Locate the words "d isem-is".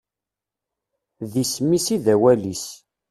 1.31-1.87